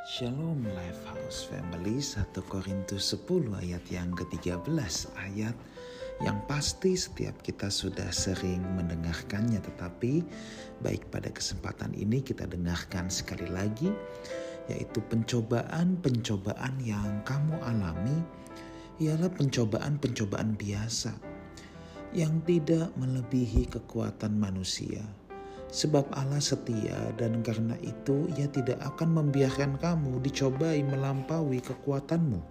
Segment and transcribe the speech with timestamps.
[0.00, 4.64] Shalom Lifehouse Family 1 Korintus 10 ayat yang ke-13
[5.12, 5.52] ayat
[6.24, 9.60] yang pasti setiap kita sudah sering mendengarkannya.
[9.60, 10.24] Tetapi
[10.80, 13.92] baik pada kesempatan ini kita dengarkan sekali lagi
[14.72, 18.24] yaitu pencobaan-pencobaan yang kamu alami
[19.04, 21.12] ialah pencobaan-pencobaan biasa
[22.16, 25.04] yang tidak melebihi kekuatan manusia
[25.70, 32.42] Sebab Allah setia dan karena itu ia tidak akan membiarkan kamu dicobai melampaui kekuatanmu.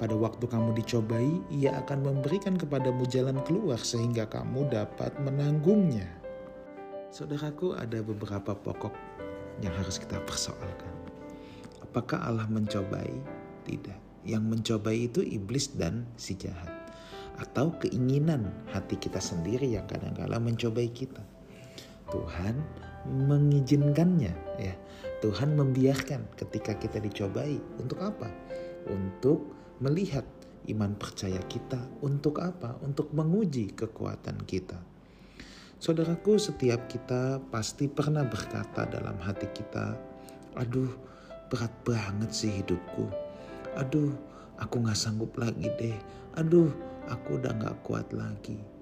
[0.00, 6.08] Pada waktu kamu dicobai, ia akan memberikan kepadamu jalan keluar sehingga kamu dapat menanggungnya.
[7.12, 8.96] Saudaraku, ada beberapa pokok
[9.60, 10.88] yang harus kita persoalkan.
[11.84, 13.12] Apakah Allah mencobai?
[13.68, 14.24] Tidak.
[14.24, 16.72] Yang mencobai itu iblis dan si jahat.
[17.36, 21.20] Atau keinginan hati kita sendiri yang kadang-kala mencobai kita.
[22.10, 22.54] Tuhan
[23.08, 24.74] mengizinkannya ya.
[25.24, 27.56] Tuhan membiarkan ketika kita dicobai.
[27.80, 28.28] Untuk apa?
[28.88, 30.24] Untuk melihat
[30.68, 31.80] iman percaya kita.
[32.04, 32.76] Untuk apa?
[32.84, 34.80] Untuk menguji kekuatan kita.
[35.80, 39.96] Saudaraku, setiap kita pasti pernah berkata dalam hati kita,
[40.60, 40.92] "Aduh,
[41.48, 43.08] berat banget sih hidupku.
[43.80, 44.12] Aduh,
[44.60, 45.96] aku gak sanggup lagi deh.
[46.36, 46.68] Aduh,
[47.08, 48.79] aku udah gak kuat lagi."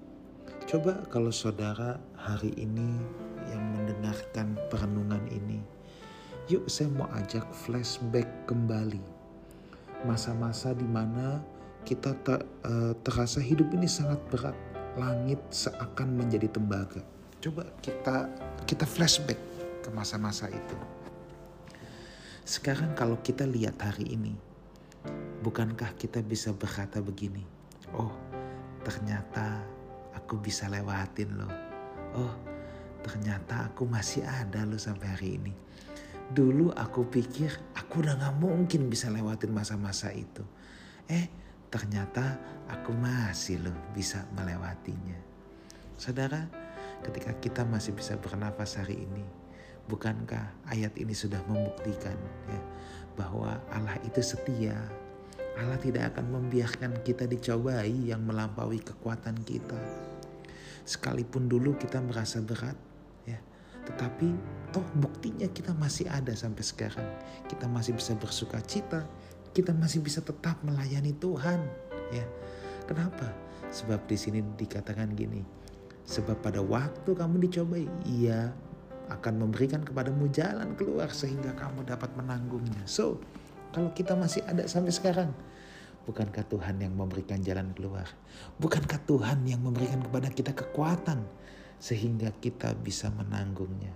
[0.69, 3.01] Coba kalau saudara hari ini
[3.49, 5.57] yang mendengarkan perenungan ini,
[6.45, 9.01] yuk saya mau ajak flashback kembali.
[10.05, 11.41] Masa-masa di mana
[11.89, 14.53] kita ter, uh, terasa hidup ini sangat berat,
[14.93, 17.01] langit seakan menjadi tembaga.
[17.41, 18.29] Coba kita
[18.69, 19.41] kita flashback
[19.81, 20.77] ke masa-masa itu.
[22.45, 24.37] Sekarang kalau kita lihat hari ini,
[25.41, 27.41] bukankah kita bisa berkata begini?
[27.89, 28.13] Oh,
[28.85, 29.78] ternyata
[30.15, 31.53] aku bisa lewatin loh.
[32.15, 32.33] Oh,
[33.05, 35.53] ternyata aku masih ada loh sampai hari ini.
[36.29, 40.45] Dulu aku pikir aku udah gak mungkin bisa lewatin masa-masa itu.
[41.09, 41.25] Eh,
[41.73, 42.37] ternyata
[42.69, 45.17] aku masih loh bisa melewatinya.
[45.97, 46.45] Saudara,
[47.01, 49.25] ketika kita masih bisa bernafas hari ini,
[49.89, 52.61] bukankah ayat ini sudah membuktikan ya
[53.17, 54.77] bahwa Allah itu setia,
[55.59, 59.77] Allah tidak akan membiarkan kita dicobai yang melampaui kekuatan kita.
[60.87, 62.79] Sekalipun dulu kita merasa berat
[63.27, 63.37] ya
[63.85, 64.31] tetapi
[64.71, 67.09] toh buktinya kita masih ada sampai sekarang.
[67.45, 69.03] Kita masih bisa bersuka cita
[69.53, 71.59] kita masih bisa tetap melayani Tuhan
[72.13, 72.25] ya.
[72.85, 73.29] Kenapa?
[73.69, 75.41] Sebab di sini dikatakan gini
[76.09, 78.49] sebab pada waktu kamu dicobai ia
[79.13, 82.81] akan memberikan kepadamu jalan keluar sehingga kamu dapat menanggungnya.
[82.89, 83.21] So
[83.75, 85.31] kalau kita masih ada sampai sekarang
[86.09, 88.09] Bukankah Tuhan yang memberikan jalan keluar?
[88.57, 91.21] Bukankah Tuhan yang memberikan kepada kita kekuatan
[91.77, 93.93] sehingga kita bisa menanggungnya?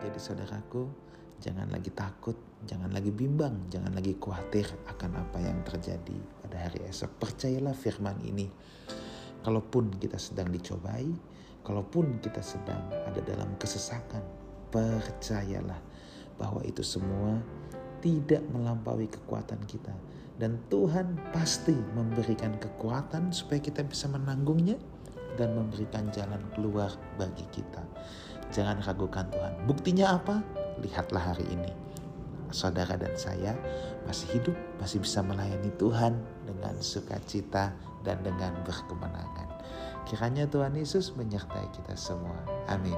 [0.00, 0.88] Jadi saudaraku,
[1.44, 2.32] jangan lagi takut,
[2.64, 7.12] jangan lagi bimbang, jangan lagi khawatir akan apa yang terjadi pada hari esok.
[7.20, 8.48] Percayalah firman ini.
[9.44, 11.12] Kalaupun kita sedang dicobai,
[11.60, 14.24] kalaupun kita sedang ada dalam kesesakan,
[14.72, 15.76] percayalah
[16.40, 17.36] bahwa itu semua
[18.04, 19.96] tidak melampaui kekuatan kita
[20.36, 24.74] dan Tuhan pasti memberikan kekuatan supaya kita bisa menanggungnya
[25.38, 27.82] dan memberikan jalan keluar bagi kita.
[28.50, 29.66] Jangan ragukan Tuhan.
[29.66, 30.42] Buktinya apa?
[30.82, 31.70] Lihatlah hari ini.
[32.54, 33.58] Saudara dan saya
[34.06, 36.14] masih hidup, masih bisa melayani Tuhan
[36.46, 37.74] dengan sukacita
[38.06, 39.50] dan dengan berkemenangan.
[40.06, 42.36] Kiranya Tuhan Yesus menyertai kita semua.
[42.70, 42.94] Amin.